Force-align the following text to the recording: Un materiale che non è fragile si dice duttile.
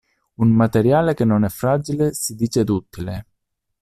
Un 0.39 0.47
materiale 0.47 1.13
che 1.13 1.25
non 1.25 1.43
è 1.43 1.49
fragile 1.49 2.11
si 2.15 2.33
dice 2.33 2.63
duttile. 2.63 3.27